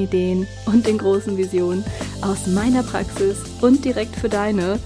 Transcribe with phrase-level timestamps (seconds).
[0.00, 1.84] Ideen und den großen Visionen
[2.22, 4.78] aus meiner Praxis und direkt für deine.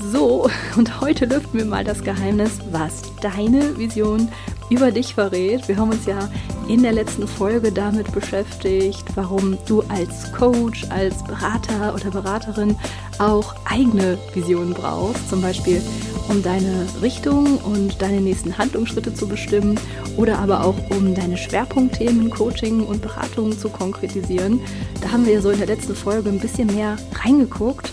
[0.00, 4.28] So, und heute lüften wir mal das Geheimnis, was deine Vision
[4.70, 5.66] über dich verrät.
[5.66, 6.30] Wir haben uns ja
[6.68, 12.76] in der letzten Folge damit beschäftigt, warum du als Coach, als Berater oder Beraterin
[13.18, 15.28] auch eigene Visionen brauchst.
[15.28, 15.82] Zum Beispiel,
[16.28, 19.80] um deine Richtung und deine nächsten Handlungsschritte zu bestimmen
[20.16, 24.60] oder aber auch um deine Schwerpunktthemen Coaching und Beratung zu konkretisieren.
[25.00, 27.92] Da haben wir so in der letzten Folge ein bisschen mehr reingeguckt.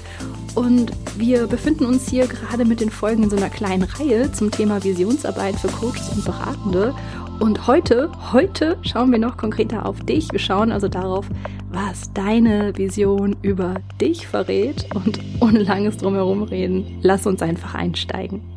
[0.55, 4.51] Und wir befinden uns hier gerade mit den Folgen in so einer kleinen Reihe zum
[4.51, 6.95] Thema Visionsarbeit für Coaches und Beratende.
[7.41, 10.31] Und heute, heute schauen wir noch konkreter auf dich.
[10.31, 11.27] Wir schauen also darauf,
[11.69, 14.87] was deine Vision über dich verrät.
[14.95, 18.54] Und ohne langes Drumherum reden, lass uns einfach einsteigen.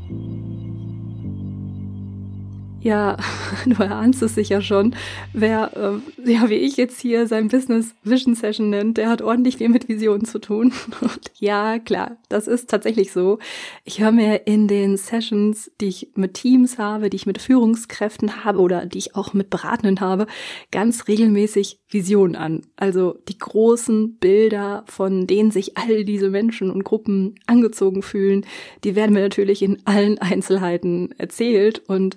[2.88, 3.18] Ja,
[3.66, 4.96] du erahnst es sicher schon.
[5.34, 9.58] Wer, äh, ja, wie ich jetzt hier sein Business Vision Session nennt, der hat ordentlich
[9.58, 10.72] viel mit Visionen zu tun.
[11.02, 13.40] Und ja, klar, das ist tatsächlich so.
[13.84, 18.42] Ich höre mir in den Sessions, die ich mit Teams habe, die ich mit Führungskräften
[18.46, 20.26] habe oder die ich auch mit Beratenden habe,
[20.70, 22.62] ganz regelmäßig Visionen an.
[22.76, 28.46] Also die großen Bilder, von denen sich all diese Menschen und Gruppen angezogen fühlen,
[28.82, 32.16] die werden mir natürlich in allen Einzelheiten erzählt und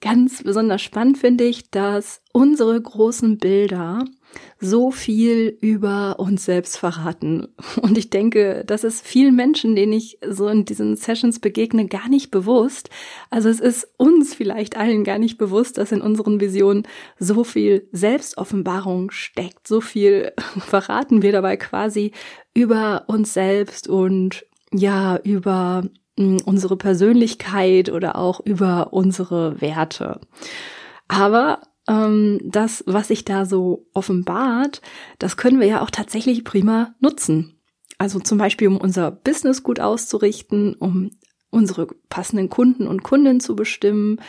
[0.00, 4.04] Ganz besonders spannend finde ich, dass unsere großen Bilder
[4.60, 7.48] so viel über uns selbst verraten.
[7.82, 12.08] Und ich denke, das ist vielen Menschen, denen ich so in diesen Sessions begegne, gar
[12.08, 12.90] nicht bewusst.
[13.30, 16.86] Also es ist uns vielleicht allen gar nicht bewusst, dass in unseren Visionen
[17.18, 19.66] so viel Selbstoffenbarung steckt.
[19.66, 22.12] So viel verraten wir dabei quasi
[22.54, 25.82] über uns selbst und ja, über
[26.18, 30.20] unsere Persönlichkeit oder auch über unsere Werte.
[31.06, 34.82] Aber ähm, das, was sich da so offenbart,
[35.18, 37.54] das können wir ja auch tatsächlich prima nutzen.
[37.96, 41.10] Also zum Beispiel, um unser Business gut auszurichten, um
[41.50, 44.20] unsere passenden Kunden und Kundinnen zu bestimmen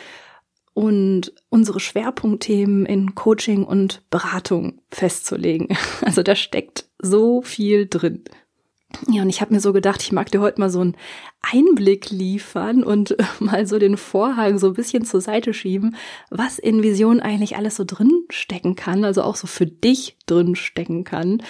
[0.72, 5.68] und unsere Schwerpunktthemen in Coaching und Beratung festzulegen.
[6.04, 8.24] Also da steckt so viel drin.
[9.08, 10.96] Ja, und ich habe mir so gedacht, ich mag dir heute mal so einen
[11.42, 15.96] Einblick liefern und mal so den Vorhang so ein bisschen zur Seite schieben,
[16.30, 20.56] was in Vision eigentlich alles so drin stecken kann, also auch so für dich drin
[20.56, 21.42] stecken kann.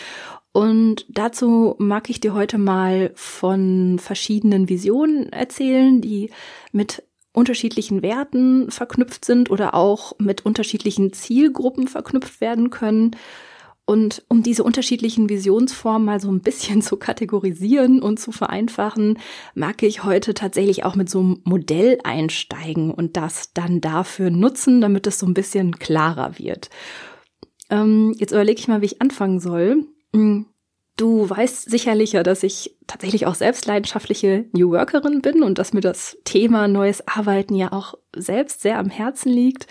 [0.52, 6.30] Und dazu mag ich dir heute mal von verschiedenen Visionen erzählen, die
[6.72, 13.16] mit unterschiedlichen Werten verknüpft sind oder auch mit unterschiedlichen Zielgruppen verknüpft werden können
[13.90, 19.18] und um diese unterschiedlichen Visionsformen mal so ein bisschen zu kategorisieren und zu vereinfachen,
[19.56, 24.80] mag ich heute tatsächlich auch mit so einem Modell einsteigen und das dann dafür nutzen,
[24.80, 26.70] damit es so ein bisschen klarer wird.
[27.68, 29.86] Ähm, jetzt überlege ich mal, wie ich anfangen soll.
[30.14, 30.46] Hm,
[30.96, 35.72] du weißt sicherlich ja, dass ich tatsächlich auch selbst leidenschaftliche New Workerin bin und dass
[35.72, 39.66] mir das Thema neues Arbeiten ja auch selbst sehr am Herzen liegt.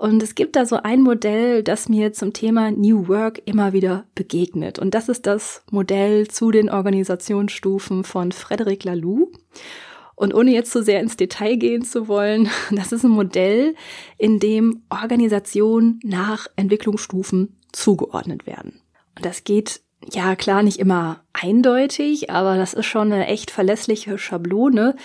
[0.00, 4.06] Und es gibt da so ein Modell, das mir zum Thema New Work immer wieder
[4.14, 4.78] begegnet.
[4.78, 9.30] Und das ist das Modell zu den Organisationsstufen von Frederic Laloux.
[10.14, 13.74] Und ohne jetzt zu so sehr ins Detail gehen zu wollen, das ist ein Modell,
[14.16, 18.80] in dem Organisationen nach Entwicklungsstufen zugeordnet werden.
[19.16, 24.16] Und das geht ja klar nicht immer eindeutig, aber das ist schon eine echt verlässliche
[24.16, 24.96] Schablone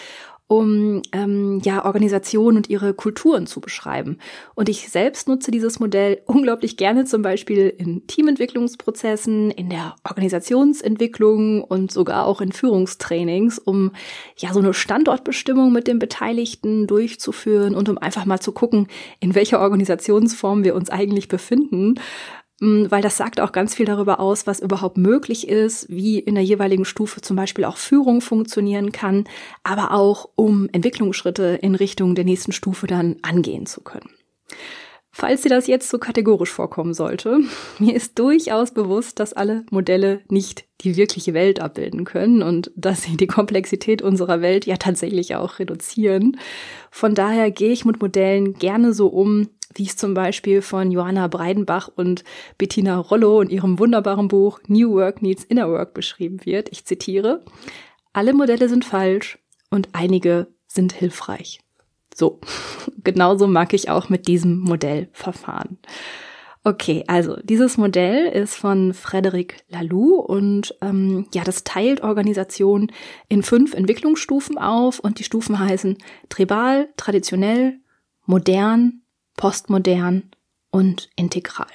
[0.48, 4.20] um ähm, ja Organisationen und ihre Kulturen zu beschreiben.
[4.54, 11.64] Und ich selbst nutze dieses Modell unglaublich gerne, zum Beispiel in Teamentwicklungsprozessen, in der Organisationsentwicklung
[11.64, 13.92] und sogar auch in Führungstrainings, um
[14.38, 18.88] ja so eine Standortbestimmung mit den Beteiligten durchzuführen und um einfach mal zu gucken,
[19.20, 21.96] in welcher Organisationsform wir uns eigentlich befinden
[22.62, 26.44] weil das sagt auch ganz viel darüber aus, was überhaupt möglich ist, wie in der
[26.44, 29.26] jeweiligen Stufe zum Beispiel auch Führung funktionieren kann,
[29.64, 34.10] aber auch um Entwicklungsschritte in Richtung der nächsten Stufe dann angehen zu können.
[35.18, 37.40] Falls dir das jetzt so kategorisch vorkommen sollte,
[37.80, 43.04] mir ist durchaus bewusst, dass alle Modelle nicht die wirkliche Welt abbilden können und dass
[43.04, 46.38] sie die Komplexität unserer Welt ja tatsächlich auch reduzieren.
[46.92, 51.28] Von daher gehe ich mit Modellen gerne so um, wie es zum Beispiel von Johanna
[51.28, 52.24] Breidenbach und
[52.58, 56.70] Bettina Rollo in ihrem wunderbaren Buch New Work Needs Inner Work beschrieben wird.
[56.72, 57.44] Ich zitiere,
[58.14, 59.38] alle Modelle sind falsch
[59.70, 61.60] und einige sind hilfreich.
[62.14, 62.40] So,
[63.04, 65.78] genauso mag ich auch mit diesem Modell verfahren.
[66.68, 72.92] Okay, also dieses Modell ist von Frederic Laloux und ähm, ja, das teilt Organisation
[73.30, 75.98] in fünf Entwicklungsstufen auf und die Stufen heißen
[76.30, 77.78] tribal, traditionell,
[78.26, 79.04] modern,
[79.38, 80.32] postmodern
[80.72, 81.68] und integral.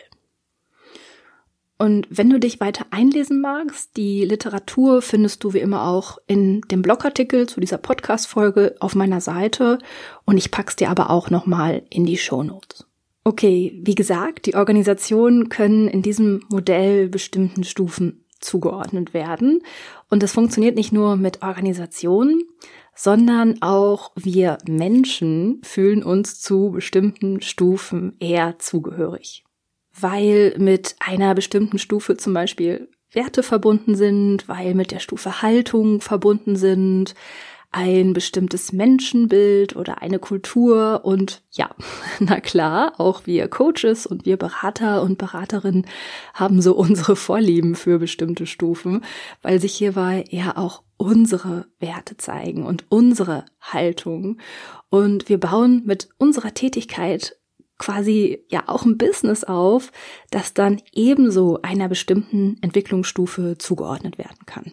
[1.78, 6.60] Und wenn du dich weiter einlesen magst, die Literatur findest du wie immer auch in
[6.70, 9.78] dem Blogartikel zu dieser Podcast-Folge auf meiner Seite
[10.26, 12.86] und ich pack's dir aber auch nochmal in die Show Notes.
[13.24, 19.62] Okay, wie gesagt, die Organisationen können in diesem Modell bestimmten Stufen zugeordnet werden.
[20.10, 22.42] Und das funktioniert nicht nur mit Organisationen,
[23.02, 29.42] sondern auch wir Menschen fühlen uns zu bestimmten Stufen eher zugehörig.
[29.98, 36.02] Weil mit einer bestimmten Stufe zum Beispiel Werte verbunden sind, weil mit der Stufe Haltung
[36.02, 37.14] verbunden sind,
[37.70, 41.70] ein bestimmtes Menschenbild oder eine Kultur und ja,
[42.20, 45.86] na klar, auch wir Coaches und wir Berater und Beraterinnen
[46.34, 49.02] haben so unsere Vorlieben für bestimmte Stufen,
[49.40, 54.36] weil sich hierbei ja auch unsere Werte zeigen und unsere Haltung
[54.90, 57.38] und wir bauen mit unserer Tätigkeit
[57.78, 59.92] quasi ja auch ein Business auf,
[60.30, 64.72] das dann ebenso einer bestimmten Entwicklungsstufe zugeordnet werden kann.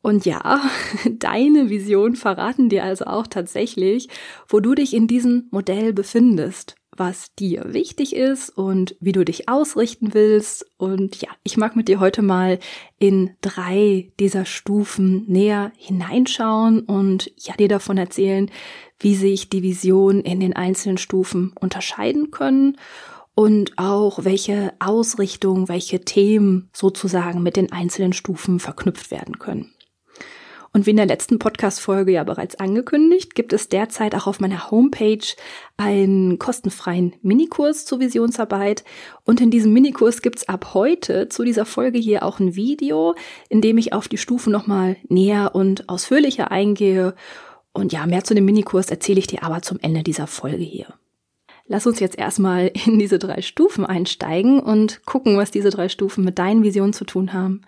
[0.00, 0.62] Und ja,
[1.10, 4.08] deine Vision verraten dir also auch tatsächlich,
[4.48, 9.48] wo du dich in diesem Modell befindest was dir wichtig ist und wie du dich
[9.48, 10.66] ausrichten willst.
[10.76, 12.58] Und ja, ich mag mit dir heute mal
[12.98, 18.50] in drei dieser Stufen näher hineinschauen und ja, dir davon erzählen,
[18.98, 22.76] wie sich die Vision in den einzelnen Stufen unterscheiden können
[23.34, 29.72] und auch welche Ausrichtung, welche Themen sozusagen mit den einzelnen Stufen verknüpft werden können.
[30.72, 34.70] Und wie in der letzten Podcast-Folge ja bereits angekündigt, gibt es derzeit auch auf meiner
[34.70, 35.24] Homepage
[35.76, 38.84] einen kostenfreien Minikurs zur Visionsarbeit.
[39.24, 43.14] Und in diesem Minikurs gibt's ab heute zu dieser Folge hier auch ein Video,
[43.48, 47.14] in dem ich auf die Stufen nochmal näher und ausführlicher eingehe.
[47.72, 50.94] Und ja, mehr zu dem Minikurs erzähle ich dir aber zum Ende dieser Folge hier.
[51.70, 56.24] Lass uns jetzt erstmal in diese drei Stufen einsteigen und gucken, was diese drei Stufen
[56.24, 57.62] mit deinen Visionen zu tun haben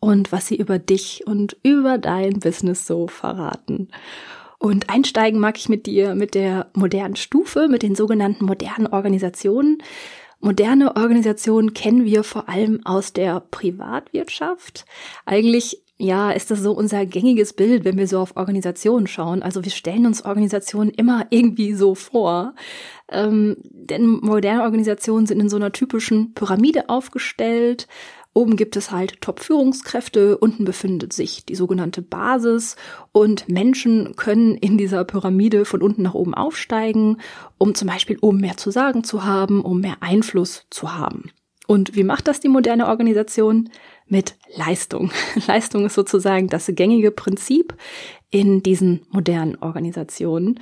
[0.00, 3.88] und was sie über dich und über dein Business so verraten.
[4.58, 9.82] Und einsteigen mag ich mit dir mit der modernen Stufe, mit den sogenannten modernen Organisationen.
[10.40, 14.86] Moderne Organisationen kennen wir vor allem aus der Privatwirtschaft.
[15.26, 19.42] Eigentlich ja, ist das so unser gängiges Bild, wenn wir so auf Organisationen schauen.
[19.42, 22.54] Also wir stellen uns Organisationen immer irgendwie so vor.
[23.12, 27.86] Ähm, denn moderne Organisationen sind in so einer typischen Pyramide aufgestellt.
[28.32, 32.76] Oben gibt es halt Top-Führungskräfte, unten befindet sich die sogenannte Basis
[33.10, 37.16] und Menschen können in dieser Pyramide von unten nach oben aufsteigen,
[37.58, 41.32] um zum Beispiel oben mehr zu sagen zu haben, um mehr Einfluss zu haben.
[41.66, 43.68] Und wie macht das die moderne Organisation?
[44.06, 45.12] Mit Leistung.
[45.46, 47.76] Leistung ist sozusagen das gängige Prinzip
[48.30, 50.58] in diesen modernen Organisationen.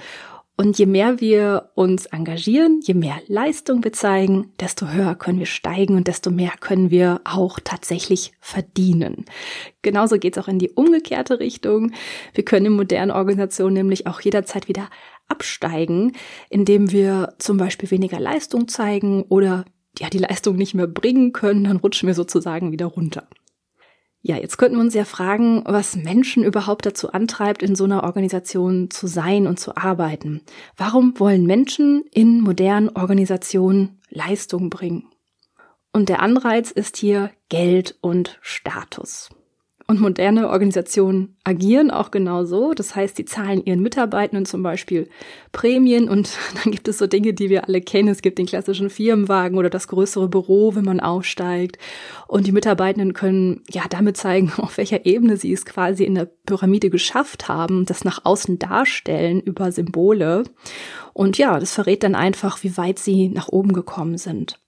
[0.60, 5.46] Und je mehr wir uns engagieren, je mehr Leistung wir zeigen, desto höher können wir
[5.46, 9.24] steigen und desto mehr können wir auch tatsächlich verdienen.
[9.82, 11.92] Genauso geht es auch in die umgekehrte Richtung.
[12.34, 14.90] Wir können in modernen Organisationen nämlich auch jederzeit wieder
[15.28, 16.16] absteigen,
[16.50, 19.64] indem wir zum Beispiel weniger Leistung zeigen oder
[19.96, 23.28] ja, die Leistung nicht mehr bringen können, dann rutschen wir sozusagen wieder runter.
[24.20, 28.02] Ja, jetzt könnten wir uns ja fragen, was Menschen überhaupt dazu antreibt, in so einer
[28.02, 30.42] Organisation zu sein und zu arbeiten.
[30.76, 35.04] Warum wollen Menschen in modernen Organisationen Leistung bringen?
[35.92, 39.30] Und der Anreiz ist hier Geld und Status.
[39.90, 42.74] Und moderne Organisationen agieren auch genau so.
[42.74, 45.08] Das heißt, die zahlen ihren Mitarbeitenden zum Beispiel
[45.50, 48.10] Prämien und dann gibt es so Dinge, die wir alle kennen.
[48.10, 51.78] Es gibt den klassischen Firmenwagen oder das größere Büro, wenn man aufsteigt.
[52.26, 56.26] Und die Mitarbeitenden können ja damit zeigen, auf welcher Ebene sie es quasi in der
[56.26, 60.44] Pyramide geschafft haben, das nach außen darstellen über Symbole.
[61.14, 64.60] Und ja, das verrät dann einfach, wie weit sie nach oben gekommen sind.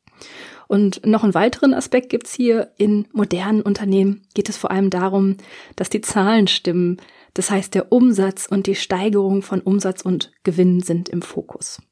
[0.70, 2.70] Und noch einen weiteren Aspekt gibt's hier.
[2.76, 5.36] In modernen Unternehmen geht es vor allem darum,
[5.74, 6.98] dass die Zahlen stimmen.
[7.34, 11.82] Das heißt, der Umsatz und die Steigerung von Umsatz und Gewinn sind im Fokus.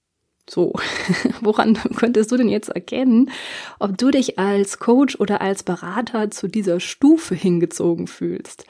[0.49, 0.73] So,
[1.41, 3.31] woran könntest du denn jetzt erkennen,
[3.79, 8.65] ob du dich als Coach oder als Berater zu dieser Stufe hingezogen fühlst?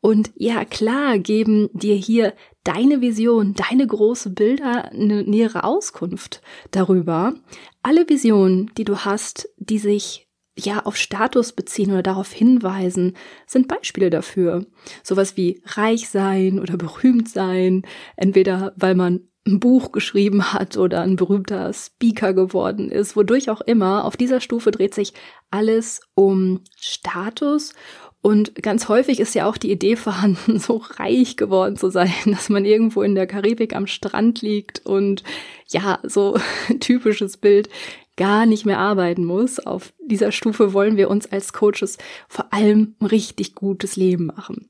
[0.00, 7.34] Und ja, klar geben dir hier deine Vision, deine große Bilder eine nähere Auskunft darüber.
[7.82, 13.16] Alle Visionen, die du hast, die sich ja auf Status beziehen oder darauf hinweisen,
[13.46, 14.66] sind Beispiele dafür.
[15.02, 17.82] Sowas wie reich sein oder berühmt sein,
[18.16, 23.62] entweder weil man ein Buch geschrieben hat oder ein berühmter Speaker geworden ist, wodurch auch
[23.62, 24.04] immer.
[24.04, 25.14] Auf dieser Stufe dreht sich
[25.50, 27.72] alles um Status
[28.20, 32.48] und ganz häufig ist ja auch die Idee vorhanden, so reich geworden zu sein, dass
[32.48, 35.22] man irgendwo in der Karibik am Strand liegt und
[35.68, 36.38] ja, so
[36.80, 37.68] typisches Bild
[38.16, 39.60] gar nicht mehr arbeiten muss.
[39.60, 44.68] Auf dieser Stufe wollen wir uns als Coaches vor allem richtig gutes Leben machen.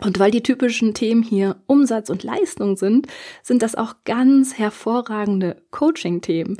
[0.00, 3.08] Und weil die typischen Themen hier Umsatz und Leistung sind,
[3.42, 6.56] sind das auch ganz hervorragende Coaching-Themen.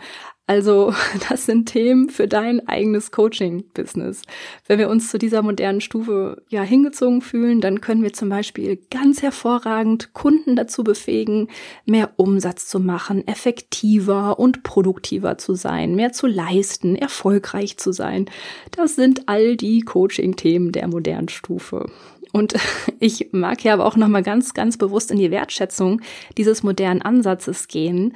[0.48, 0.94] Also
[1.28, 4.22] das sind Themen für dein eigenes Coaching-Business.
[4.66, 8.80] Wenn wir uns zu dieser modernen Stufe ja hingezogen fühlen, dann können wir zum Beispiel
[8.90, 11.48] ganz hervorragend Kunden dazu befähigen,
[11.84, 18.26] mehr Umsatz zu machen, effektiver und produktiver zu sein, mehr zu leisten, erfolgreich zu sein.
[18.72, 21.90] Das sind all die Coaching-Themen der modernen Stufe.
[22.32, 22.54] Und
[23.00, 26.00] ich mag hier aber auch nochmal ganz, ganz bewusst in die Wertschätzung
[26.36, 28.14] dieses modernen Ansatzes gehen,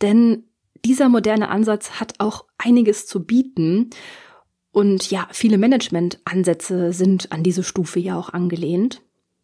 [0.00, 0.44] denn
[0.84, 3.90] dieser moderne Ansatz hat auch einiges zu bieten.
[4.72, 9.02] Und ja, viele Management-Ansätze sind an diese Stufe ja auch angelehnt.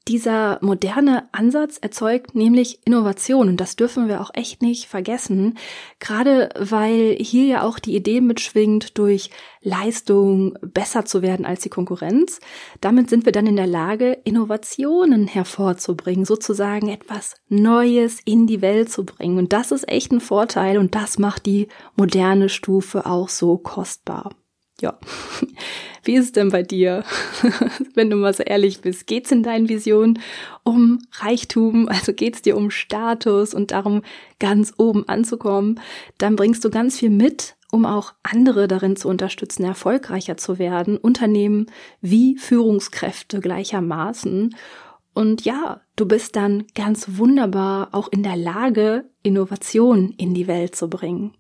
[0.09, 5.59] Dieser moderne Ansatz erzeugt nämlich Innovation und das dürfen wir auch echt nicht vergessen,
[6.00, 9.29] gerade weil hier ja auch die Idee mitschwingt, durch
[9.61, 12.41] Leistung besser zu werden als die Konkurrenz.
[12.81, 18.91] Damit sind wir dann in der Lage, Innovationen hervorzubringen, sozusagen etwas Neues in die Welt
[18.91, 19.37] zu bringen.
[19.37, 24.31] Und das ist echt ein Vorteil und das macht die moderne Stufe auch so kostbar.
[24.81, 24.99] Ja.
[26.05, 27.05] Wie ist es denn bei dir?
[27.95, 30.21] Wenn du mal so ehrlich bist, geht's in deinen Visionen
[30.63, 34.03] um Reichtum, also geht's dir um Status und darum,
[34.39, 35.81] ganz oben anzukommen,
[36.19, 40.97] dann bringst du ganz viel mit, um auch andere darin zu unterstützen, erfolgreicher zu werden,
[40.97, 41.67] Unternehmen
[42.01, 44.55] wie Führungskräfte gleichermaßen.
[45.13, 50.77] Und ja, du bist dann ganz wunderbar auch in der Lage, Innovation in die Welt
[50.77, 51.35] zu bringen.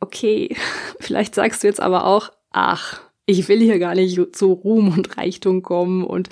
[0.00, 0.56] Okay,
[1.00, 5.16] vielleicht sagst du jetzt aber auch, ach, ich will hier gar nicht zu Ruhm und
[5.16, 6.28] Reichtum kommen und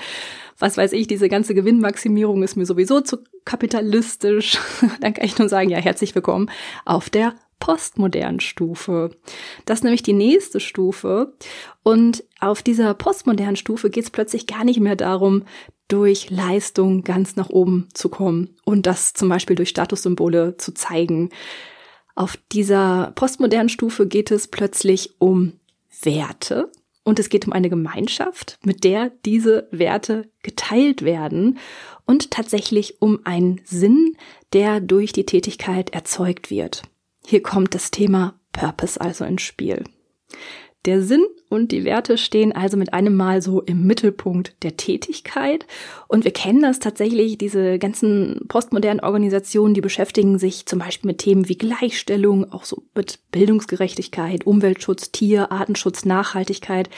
[0.58, 4.58] was weiß ich, diese ganze Gewinnmaximierung ist mir sowieso zu kapitalistisch.
[5.00, 6.50] Dann kann ich nur sagen, ja, herzlich willkommen
[6.86, 9.10] auf der postmodernen Stufe.
[9.66, 11.34] Das ist nämlich die nächste Stufe.
[11.82, 15.44] Und auf dieser postmodernen Stufe geht es plötzlich gar nicht mehr darum,
[15.88, 21.28] durch Leistung ganz nach oben zu kommen und das zum Beispiel durch Statussymbole zu zeigen.
[22.14, 25.52] Auf dieser postmodernen Stufe geht es plötzlich um
[26.02, 26.70] Werte
[27.04, 31.58] und es geht um eine Gemeinschaft, mit der diese Werte geteilt werden
[32.04, 34.16] und tatsächlich um einen Sinn,
[34.52, 36.82] der durch die Tätigkeit erzeugt wird.
[37.24, 39.84] Hier kommt das Thema Purpose also ins Spiel.
[40.84, 45.66] Der Sinn und die Werte stehen also mit einem Mal so im Mittelpunkt der Tätigkeit.
[46.08, 51.18] Und wir kennen das tatsächlich, diese ganzen postmodernen Organisationen, die beschäftigen sich zum Beispiel mit
[51.18, 56.90] Themen wie Gleichstellung, auch so mit Bildungsgerechtigkeit, Umweltschutz, Tier, Artenschutz, Nachhaltigkeit.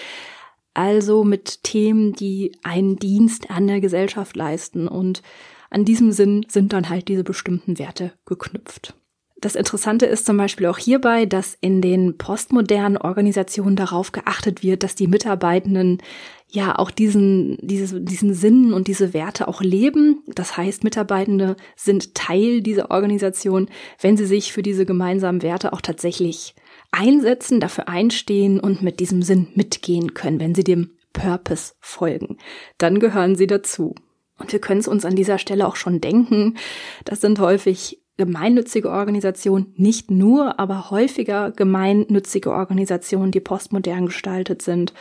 [0.73, 4.89] Also mit Themen, die einen Dienst an der Gesellschaft leisten.
[4.89, 5.23] Und
[5.71, 8.95] an diesem Sinn sind dann halt diese bestimmten Werte geknüpft.
[9.41, 14.83] Das Interessante ist zum Beispiel auch hierbei, dass in den postmodernen Organisationen darauf geachtet wird,
[14.83, 15.99] dass die Mitarbeitenden
[16.49, 20.25] ja auch diesen, diese, diesen Sinn und diese Werte auch leben.
[20.27, 23.69] Das heißt, Mitarbeitende sind Teil dieser Organisation,
[24.01, 26.55] wenn sie sich für diese gemeinsamen Werte auch tatsächlich
[26.91, 32.39] einsetzen, dafür einstehen und mit diesem Sinn mitgehen können, wenn sie dem Purpose folgen.
[32.79, 33.95] Dann gehören sie dazu.
[34.39, 36.57] Und wir können es uns an dieser Stelle auch schon denken.
[37.05, 44.93] Das sind häufig gemeinnützige Organisationen, nicht nur, aber häufiger gemeinnützige Organisationen, die postmodern gestaltet sind.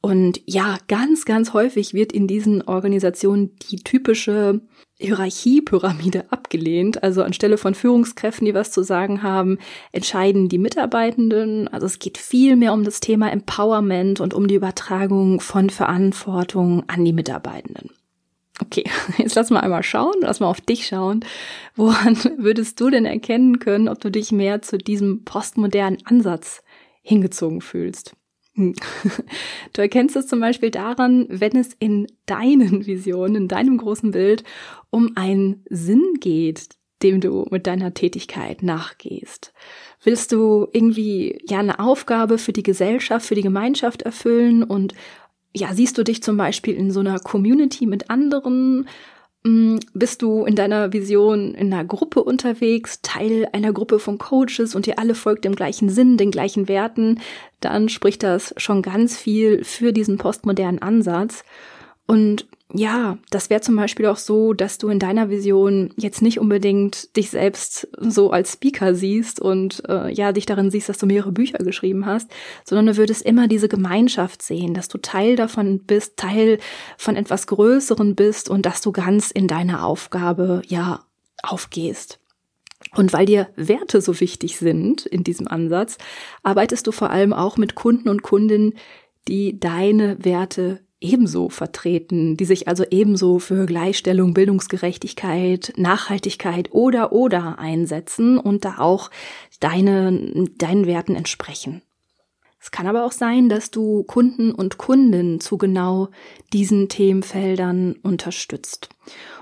[0.00, 4.60] Und ja, ganz, ganz häufig wird in diesen Organisationen die typische
[5.00, 7.02] Hierarchiepyramide abgelehnt.
[7.02, 9.58] Also anstelle von Führungskräften, die was zu sagen haben,
[9.92, 11.68] entscheiden die Mitarbeitenden.
[11.68, 16.84] Also es geht viel mehr um das Thema Empowerment und um die Übertragung von Verantwortung
[16.88, 17.90] an die Mitarbeitenden.
[18.62, 18.84] Okay,
[19.18, 21.24] jetzt lass mal einmal schauen, lass mal auf dich schauen.
[21.76, 26.62] Woran würdest du denn erkennen können, ob du dich mehr zu diesem postmodernen Ansatz
[27.02, 28.14] hingezogen fühlst?
[28.54, 28.74] Hm.
[29.72, 34.42] Du erkennst es zum Beispiel daran, wenn es in deinen Visionen, in deinem großen Bild
[34.90, 36.70] um einen Sinn geht,
[37.02, 39.52] dem du mit deiner Tätigkeit nachgehst.
[40.02, 44.94] Willst du irgendwie ja eine Aufgabe für die Gesellschaft, für die Gemeinschaft erfüllen und
[45.58, 48.88] ja, siehst du dich zum Beispiel in so einer Community mit anderen?
[49.44, 54.74] Mm, bist du in deiner Vision in einer Gruppe unterwegs, Teil einer Gruppe von Coaches
[54.74, 57.20] und ihr alle folgt dem gleichen Sinn, den gleichen Werten?
[57.60, 61.44] Dann spricht das schon ganz viel für diesen postmodernen Ansatz.
[62.06, 66.38] Und ja, das wäre zum Beispiel auch so, dass du in deiner Vision jetzt nicht
[66.38, 71.06] unbedingt dich selbst so als Speaker siehst und äh, ja, dich darin siehst, dass du
[71.06, 72.30] mehrere Bücher geschrieben hast,
[72.64, 76.58] sondern du würdest immer diese Gemeinschaft sehen, dass du Teil davon bist, Teil
[76.98, 81.00] von etwas Größeren bist und dass du ganz in deine Aufgabe ja
[81.42, 82.20] aufgehst.
[82.94, 85.96] Und weil dir Werte so wichtig sind in diesem Ansatz,
[86.42, 88.74] arbeitest du vor allem auch mit Kunden und Kundinnen,
[89.26, 97.58] die deine Werte ebenso vertreten, die sich also ebenso für Gleichstellung, Bildungsgerechtigkeit, Nachhaltigkeit oder oder
[97.58, 99.10] einsetzen und da auch
[99.60, 101.82] deine, deinen Werten entsprechen.
[102.60, 106.08] Es kann aber auch sein, dass du Kunden und Kundinnen zu genau
[106.52, 108.88] diesen Themenfeldern unterstützt.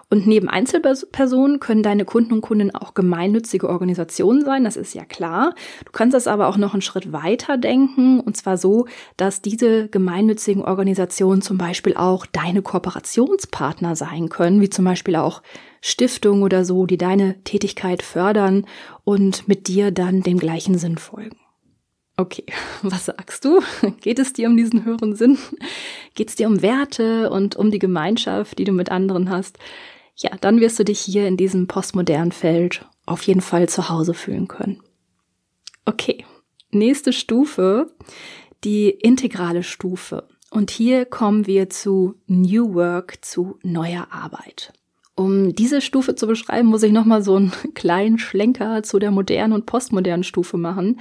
[0.09, 5.05] Und neben Einzelpersonen können deine Kunden und Kunden auch gemeinnützige Organisationen sein, das ist ja
[5.05, 5.53] klar.
[5.85, 8.87] Du kannst das aber auch noch einen Schritt weiter denken, und zwar so,
[9.17, 15.43] dass diese gemeinnützigen Organisationen zum Beispiel auch deine Kooperationspartner sein können, wie zum Beispiel auch
[15.81, 18.65] Stiftungen oder so, die deine Tätigkeit fördern
[19.03, 21.37] und mit dir dann dem gleichen Sinn folgen.
[22.17, 22.45] Okay,
[22.83, 23.61] was sagst du?
[24.01, 25.37] Geht es dir um diesen höheren Sinn?
[26.15, 29.59] Geht es dir um Werte und um die Gemeinschaft, die du mit anderen hast?
[30.17, 34.15] Ja, dann wirst du dich hier in diesem postmodernen Feld auf jeden Fall zu Hause
[34.15, 34.83] fühlen können.
[35.85, 36.25] Okay,
[36.71, 37.93] nächste Stufe,
[38.65, 40.27] die integrale Stufe.
[40.51, 44.73] Und hier kommen wir zu New Work, zu neuer Arbeit.
[45.15, 49.53] Um diese Stufe zu beschreiben, muss ich nochmal so einen kleinen Schlenker zu der modernen
[49.53, 51.01] und postmodernen Stufe machen.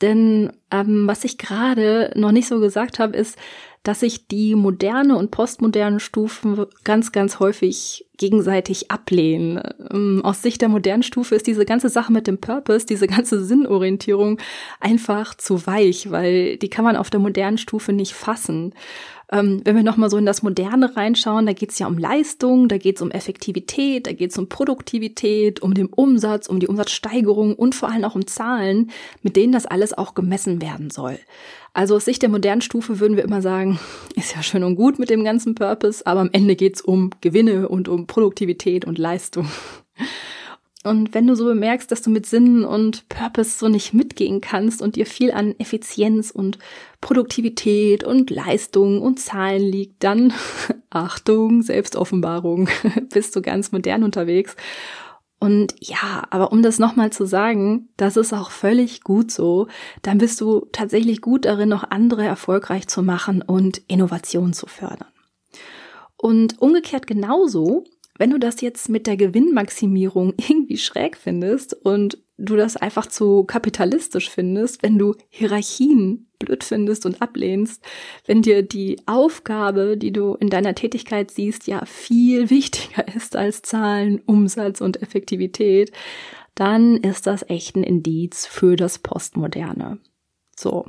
[0.00, 3.36] Denn ähm, was ich gerade noch nicht so gesagt habe, ist,
[3.82, 9.62] dass sich die moderne und postmoderne Stufen ganz, ganz häufig gegenseitig ablehnen.
[9.90, 13.44] Ähm, aus Sicht der modernen Stufe ist diese ganze Sache mit dem Purpose, diese ganze
[13.44, 14.38] Sinnorientierung
[14.80, 18.74] einfach zu weich, weil die kann man auf der modernen Stufe nicht fassen.
[19.30, 22.68] Ähm, wenn wir nochmal so in das Moderne reinschauen, da geht es ja um Leistung,
[22.68, 26.66] da geht es um Effektivität, da geht es um Produktivität, um den Umsatz, um die
[26.66, 28.90] Umsatzsteigerung und vor allem auch um Zahlen,
[29.22, 31.18] mit denen das alles auch gemessen werden soll.
[31.74, 33.78] Also aus Sicht der modernen Stufe würden wir immer sagen,
[34.16, 37.68] ist ja schön und gut mit dem ganzen Purpose, aber am Ende geht's um Gewinne
[37.68, 39.48] und um Produktivität und Leistung.
[40.88, 44.80] Und wenn du so bemerkst, dass du mit Sinn und Purpose so nicht mitgehen kannst
[44.80, 46.58] und dir viel an Effizienz und
[47.02, 50.32] Produktivität und Leistung und Zahlen liegt, dann
[50.90, 52.70] Achtung, Selbstoffenbarung,
[53.12, 54.56] bist du ganz modern unterwegs.
[55.38, 59.68] Und ja, aber um das nochmal zu sagen, das ist auch völlig gut so,
[60.00, 65.08] dann bist du tatsächlich gut darin, noch andere erfolgreich zu machen und Innovation zu fördern.
[66.16, 67.84] Und umgekehrt genauso
[68.18, 73.44] wenn du das jetzt mit der Gewinnmaximierung irgendwie schräg findest und du das einfach zu
[73.44, 77.82] kapitalistisch findest, wenn du Hierarchien blöd findest und ablehnst,
[78.26, 83.62] wenn dir die Aufgabe, die du in deiner Tätigkeit siehst, ja viel wichtiger ist als
[83.62, 85.92] Zahlen, Umsatz und Effektivität,
[86.54, 89.98] dann ist das echt ein Indiz für das Postmoderne.
[90.56, 90.86] So.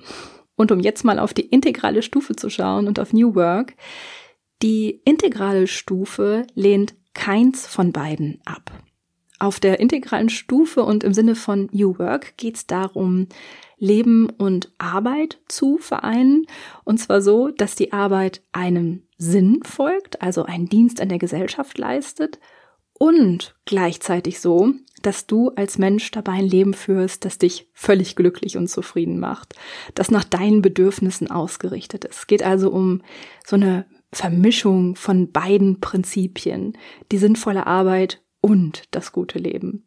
[0.56, 3.76] Und um jetzt mal auf die integrale Stufe zu schauen und auf New Work,
[4.62, 8.72] die integrale Stufe lehnt keins von beiden ab.
[9.40, 13.28] Auf der integralen Stufe und im Sinne von New Work geht es darum,
[13.78, 16.46] Leben und Arbeit zu vereinen.
[16.84, 21.78] Und zwar so, dass die Arbeit einem Sinn folgt, also einen Dienst an der Gesellschaft
[21.78, 22.40] leistet.
[22.94, 28.58] Und gleichzeitig so, dass du als Mensch dabei ein Leben führst, das dich völlig glücklich
[28.58, 29.56] und zufrieden macht,
[29.96, 32.18] das nach deinen Bedürfnissen ausgerichtet ist.
[32.18, 33.02] Es geht also um
[33.46, 36.78] so eine Vermischung von beiden Prinzipien,
[37.12, 39.86] die sinnvolle Arbeit und das gute Leben.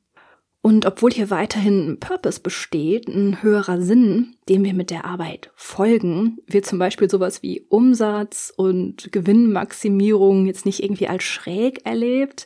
[0.64, 5.50] Und obwohl hier weiterhin ein Purpose besteht, ein höherer Sinn, dem wir mit der Arbeit
[5.56, 12.44] folgen, wird zum Beispiel sowas wie Umsatz und Gewinnmaximierung jetzt nicht irgendwie als schräg erlebt,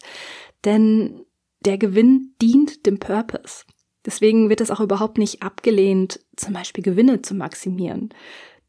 [0.64, 1.26] denn
[1.60, 3.64] der Gewinn dient dem Purpose.
[4.06, 8.10] Deswegen wird es auch überhaupt nicht abgelehnt, zum Beispiel Gewinne zu maximieren.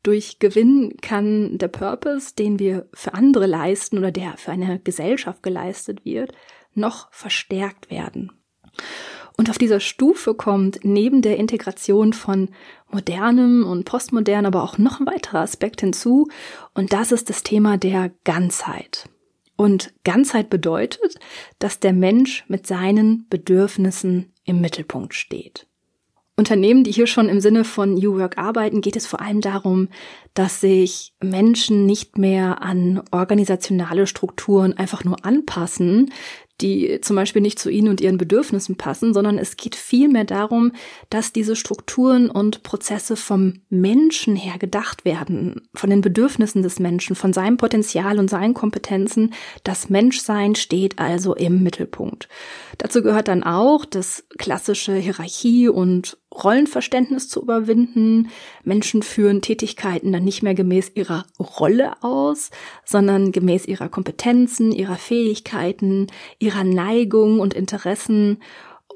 [0.07, 5.43] Durch Gewinn kann der Purpose, den wir für andere leisten oder der für eine Gesellschaft
[5.43, 6.31] geleistet wird,
[6.73, 8.31] noch verstärkt werden.
[9.35, 12.51] Und auf dieser Stufe kommt neben der Integration von
[12.89, 16.29] modernem und postmodern aber auch noch ein weiterer Aspekt hinzu,
[16.73, 19.09] und das ist das Thema der Ganzheit.
[19.57, 21.19] Und Ganzheit bedeutet,
[21.59, 25.67] dass der Mensch mit seinen Bedürfnissen im Mittelpunkt steht.
[26.39, 29.89] Unternehmen, die hier schon im Sinne von New Work arbeiten, geht es vor allem darum,
[30.35, 36.11] dass sich Menschen nicht mehr an organisationale Strukturen einfach nur anpassen,
[36.61, 40.71] die zum Beispiel nicht zu ihnen und ihren Bedürfnissen passen, sondern es geht vielmehr darum,
[41.09, 47.15] dass diese Strukturen und Prozesse vom Menschen her gedacht werden, von den Bedürfnissen des Menschen,
[47.15, 49.33] von seinem Potenzial und seinen Kompetenzen.
[49.63, 52.27] Das Menschsein steht also im Mittelpunkt.
[52.79, 58.29] Dazu gehört dann auch das klassische Hierarchie und Rollenverständnis zu überwinden.
[58.63, 62.51] Menschen führen Tätigkeiten dann nicht mehr gemäß ihrer Rolle aus,
[62.85, 66.07] sondern gemäß ihrer Kompetenzen, ihrer Fähigkeiten,
[66.39, 68.39] ihrer Neigungen und Interessen.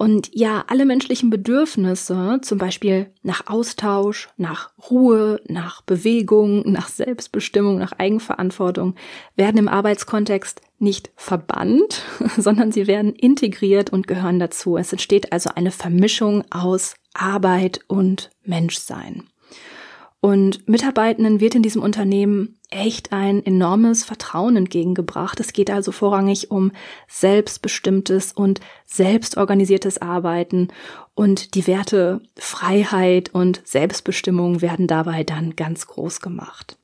[0.02, 7.78] Und ja, alle menschlichen Bedürfnisse, zum Beispiel nach Austausch, nach Ruhe, nach Bewegung, nach Selbstbestimmung,
[7.78, 8.96] nach Eigenverantwortung,
[9.36, 12.04] werden im Arbeitskontext nicht verbannt,
[12.38, 14.78] sondern sie werden integriert und gehören dazu.
[14.78, 19.24] Es entsteht also eine Vermischung aus Arbeit und Menschsein.
[20.22, 25.40] Und Mitarbeitenden wird in diesem Unternehmen echt ein enormes Vertrauen entgegengebracht.
[25.40, 26.72] Es geht also vorrangig um
[27.08, 30.68] selbstbestimmtes und selbstorganisiertes Arbeiten
[31.16, 36.78] und die Werte Freiheit und Selbstbestimmung werden dabei dann ganz groß gemacht.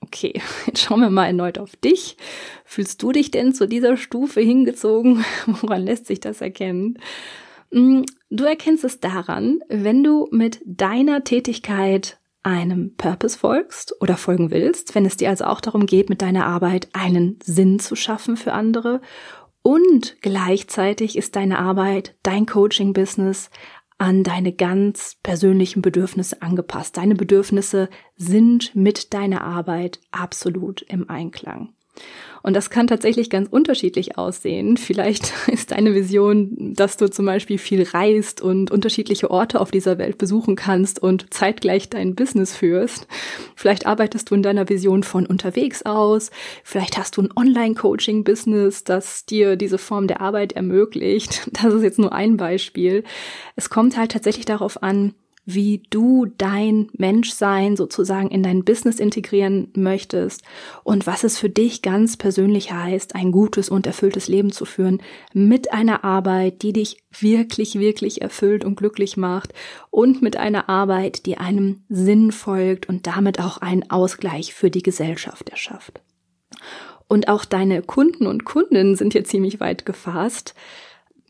[0.00, 2.16] Okay, jetzt schauen wir mal erneut auf dich.
[2.64, 5.24] Fühlst du dich denn zu dieser Stufe hingezogen?
[5.46, 6.98] Woran lässt sich das erkennen?
[7.70, 14.50] Mm, du erkennst es daran, wenn du mit deiner Tätigkeit einem Purpose folgst oder folgen
[14.52, 18.36] willst, wenn es dir also auch darum geht, mit deiner Arbeit einen Sinn zu schaffen
[18.36, 19.00] für andere
[19.62, 23.50] und gleichzeitig ist deine Arbeit, dein Coaching-Business
[23.98, 26.96] an deine ganz persönlichen Bedürfnisse angepasst.
[26.96, 31.74] Deine Bedürfnisse sind mit deiner Arbeit absolut im Einklang.
[32.46, 34.76] Und das kann tatsächlich ganz unterschiedlich aussehen.
[34.76, 39.98] Vielleicht ist deine Vision, dass du zum Beispiel viel reist und unterschiedliche Orte auf dieser
[39.98, 43.08] Welt besuchen kannst und zeitgleich dein Business führst.
[43.56, 46.30] Vielleicht arbeitest du in deiner Vision von unterwegs aus.
[46.62, 51.50] Vielleicht hast du ein Online-Coaching-Business, das dir diese Form der Arbeit ermöglicht.
[51.66, 53.02] Das ist jetzt nur ein Beispiel.
[53.56, 55.14] Es kommt halt tatsächlich darauf an,
[55.46, 60.42] wie du dein Menschsein sozusagen in dein Business integrieren möchtest
[60.82, 65.00] und was es für dich ganz persönlich heißt, ein gutes und erfülltes Leben zu führen
[65.32, 69.54] mit einer Arbeit, die dich wirklich, wirklich erfüllt und glücklich macht
[69.90, 74.82] und mit einer Arbeit, die einem Sinn folgt und damit auch einen Ausgleich für die
[74.82, 76.00] Gesellschaft erschafft.
[77.08, 80.54] Und auch deine Kunden und Kundinnen sind hier ziemlich weit gefasst.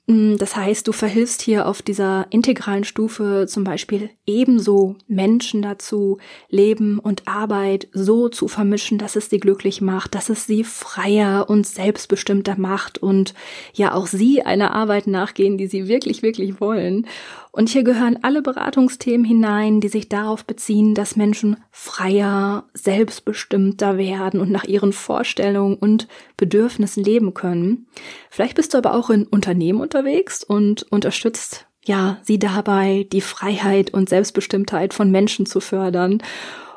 [0.07, 6.19] Mm, das heißt, du verhilfst hier auf dieser integralen Stufe zum Beispiel ebenso Menschen dazu,
[6.49, 11.51] Leben und Arbeit so zu vermischen, dass es sie glücklich macht, dass es sie freier
[11.51, 13.35] und selbstbestimmter macht und
[13.75, 17.07] ja auch sie einer Arbeit nachgehen, die sie wirklich, wirklich wollen.
[17.51, 24.41] Und hier gehören alle Beratungsthemen hinein, die sich darauf beziehen, dass Menschen freier, selbstbestimmter werden
[24.41, 27.87] und nach ihren Vorstellungen und Bedürfnissen leben können.
[28.29, 29.96] Vielleicht bist du aber auch in Unternehmen unterwegs
[30.45, 36.23] und unterstützt ja, sie dabei, die Freiheit und Selbstbestimmtheit von Menschen zu fördern.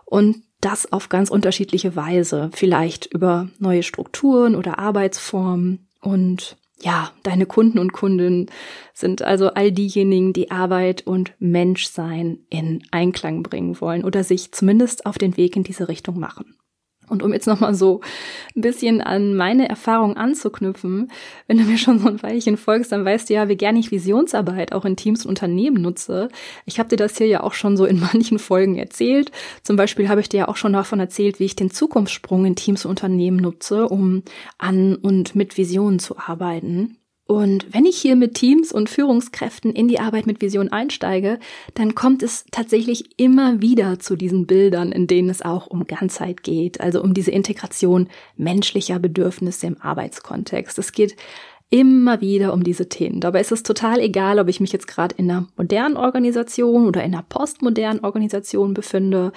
[0.05, 5.87] Und das auf ganz unterschiedliche Weise, vielleicht über neue Strukturen oder Arbeitsformen.
[6.01, 8.47] Und ja, deine Kunden und Kundinnen
[8.93, 15.05] sind also all diejenigen, die Arbeit und Menschsein in Einklang bringen wollen oder sich zumindest
[15.05, 16.55] auf den Weg in diese Richtung machen.
[17.07, 18.01] Und um jetzt nochmal so
[18.55, 21.11] ein bisschen an meine Erfahrung anzuknüpfen,
[21.47, 23.91] wenn du mir schon so ein Weilchen folgst, dann weißt du ja, wie gerne ich
[23.91, 26.29] Visionsarbeit auch in Teams und Unternehmen nutze.
[26.65, 29.31] Ich habe dir das hier ja auch schon so in manchen Folgen erzählt.
[29.63, 32.55] Zum Beispiel habe ich dir ja auch schon davon erzählt, wie ich den Zukunftssprung in
[32.55, 34.23] Teams und Unternehmen nutze, um
[34.57, 36.98] an und mit Visionen zu arbeiten.
[37.29, 41.37] Und wenn ich hier mit Teams und Führungskräften in die Arbeit mit Vision einsteige,
[41.75, 46.41] dann kommt es tatsächlich immer wieder zu diesen Bildern, in denen es auch um Ganzheit
[46.41, 50.79] geht, also um diese Integration menschlicher Bedürfnisse im Arbeitskontext.
[50.79, 51.15] Es geht
[51.69, 53.21] immer wieder um diese Themen.
[53.21, 57.03] Dabei ist es total egal, ob ich mich jetzt gerade in einer modernen Organisation oder
[57.03, 59.33] in einer postmodernen Organisation befinde.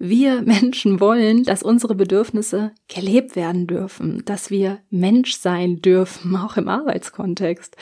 [0.00, 6.56] Wir Menschen wollen, dass unsere Bedürfnisse gelebt werden dürfen, dass wir Mensch sein dürfen, auch
[6.56, 7.76] im Arbeitskontext,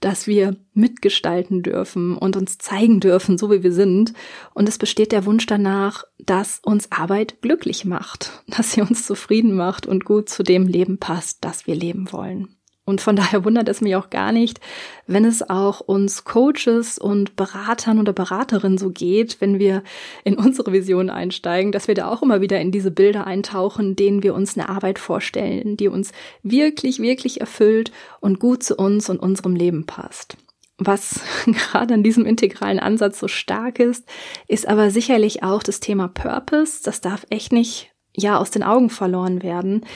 [0.00, 4.12] dass wir mitgestalten dürfen und uns zeigen dürfen, so wie wir sind.
[4.52, 9.54] Und es besteht der Wunsch danach, dass uns Arbeit glücklich macht, dass sie uns zufrieden
[9.54, 12.54] macht und gut zu dem Leben passt, das wir leben wollen.
[12.84, 14.58] Und von daher wundert es mich auch gar nicht,
[15.06, 19.84] wenn es auch uns Coaches und Beratern oder Beraterinnen so geht, wenn wir
[20.24, 24.24] in unsere Vision einsteigen, dass wir da auch immer wieder in diese Bilder eintauchen, denen
[24.24, 26.10] wir uns eine Arbeit vorstellen, die uns
[26.42, 30.36] wirklich, wirklich erfüllt und gut zu uns und unserem Leben passt.
[30.78, 34.08] was gerade an diesem integralen Ansatz so stark ist,
[34.48, 36.80] ist aber sicherlich auch das Thema Purpose.
[36.82, 39.86] Das darf echt nicht, ja, aus den Augen verloren werden.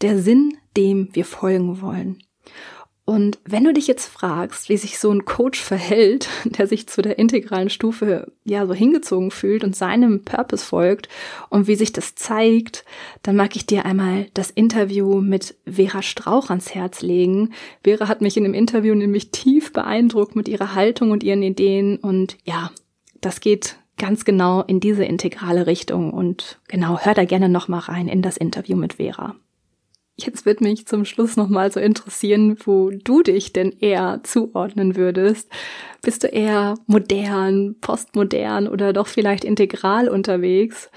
[0.00, 2.22] Der Sinn, dem wir folgen wollen.
[3.06, 7.02] Und wenn du dich jetzt fragst, wie sich so ein Coach verhält, der sich zu
[7.02, 11.08] der integralen Stufe ja so hingezogen fühlt und seinem Purpose folgt
[11.48, 12.84] und wie sich das zeigt,
[13.22, 17.52] dann mag ich dir einmal das Interview mit Vera Strauch ans Herz legen.
[17.84, 21.98] Vera hat mich in dem Interview nämlich tief beeindruckt mit ihrer Haltung und ihren Ideen
[21.98, 22.72] und ja,
[23.20, 27.78] das geht ganz genau in diese integrale Richtung und genau, hör da gerne noch mal
[27.78, 29.36] rein in das Interview mit Vera.
[30.18, 35.50] Jetzt wird mich zum Schluss nochmal so interessieren, wo du dich denn eher zuordnen würdest.
[36.00, 40.90] Bist du eher modern, postmodern oder doch vielleicht integral unterwegs?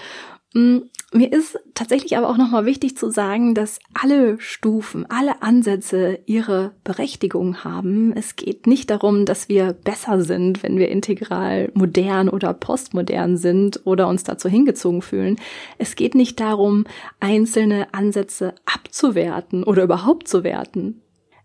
[1.11, 6.75] Mir ist tatsächlich aber auch nochmal wichtig zu sagen, dass alle Stufen, alle Ansätze ihre
[6.83, 8.13] Berechtigung haben.
[8.15, 13.81] Es geht nicht darum, dass wir besser sind, wenn wir integral modern oder postmodern sind
[13.85, 15.37] oder uns dazu hingezogen fühlen.
[15.79, 16.85] Es geht nicht darum,
[17.19, 21.01] einzelne Ansätze abzuwerten oder überhaupt zu werten.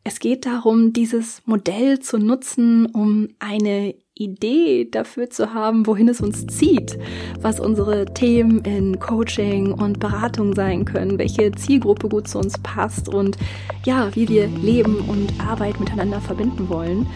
[0.07, 6.21] Es geht darum, dieses Modell zu nutzen, um eine Idee dafür zu haben, wohin es
[6.21, 6.97] uns zieht,
[7.41, 13.09] was unsere Themen in Coaching und Beratung sein können, welche Zielgruppe gut zu uns passt
[13.09, 13.37] und
[13.85, 17.09] ja, wie wir Leben und Arbeit miteinander verbinden wollen.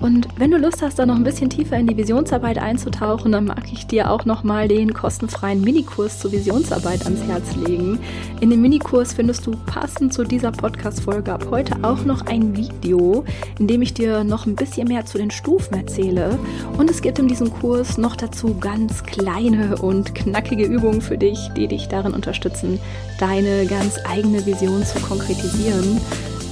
[0.00, 3.46] Und wenn du Lust hast, da noch ein bisschen tiefer in die Visionsarbeit einzutauchen, dann
[3.46, 7.98] mag ich dir auch noch mal den kostenfreien Minikurs zur Visionsarbeit ans Herz legen.
[8.40, 13.24] In dem Minikurs findest du passend zu dieser Podcast-Folge ab heute auch noch ein Video,
[13.58, 16.38] in dem ich dir noch ein bisschen mehr zu den Stufen erzähle.
[16.76, 21.50] Und es gibt in diesem Kurs noch dazu ganz kleine und knackige Übungen für dich,
[21.56, 22.78] die dich darin unterstützen,
[23.18, 26.00] deine ganz eigene Vision zu konkretisieren.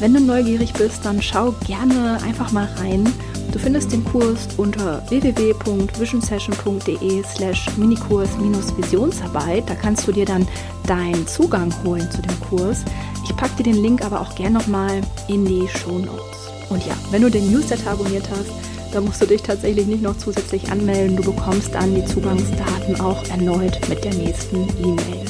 [0.01, 3.07] Wenn du neugierig bist, dann schau gerne einfach mal rein.
[3.53, 9.69] Du findest den Kurs unter www.visionsession.de slash Minikurs-Visionsarbeit.
[9.69, 10.49] Da kannst du dir dann
[10.87, 12.85] deinen Zugang holen zu dem Kurs.
[13.25, 16.51] Ich packe dir den Link aber auch gerne nochmal in die Show Notes.
[16.71, 18.51] Und ja, wenn du den Newsletter abonniert hast,
[18.93, 21.17] dann musst du dich tatsächlich nicht noch zusätzlich anmelden.
[21.17, 25.25] Du bekommst dann die Zugangsdaten auch erneut mit der nächsten E-Mail.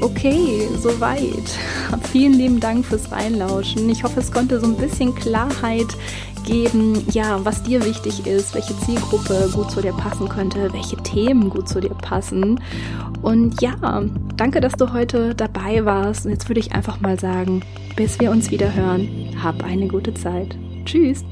[0.00, 1.58] Okay, soweit.
[2.12, 3.88] Vielen lieben Dank fürs Reinlauschen.
[3.88, 5.86] Ich hoffe, es konnte so ein bisschen Klarheit
[6.44, 11.50] geben, ja, was dir wichtig ist, welche Zielgruppe gut zu dir passen könnte, welche Themen
[11.50, 12.60] gut zu dir passen.
[13.22, 14.04] Und ja,
[14.36, 16.26] danke, dass du heute dabei warst.
[16.26, 17.62] Und jetzt würde ich einfach mal sagen,
[17.96, 19.08] bis wir uns wieder hören,
[19.42, 20.56] hab eine gute Zeit.
[20.84, 21.24] Tschüss.